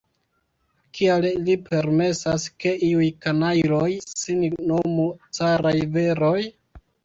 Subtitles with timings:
[0.99, 3.93] Kial ili permesas, ke iuj kanajloj
[4.25, 4.43] sin
[4.73, 5.09] nomu
[5.41, 6.39] caraj viroj?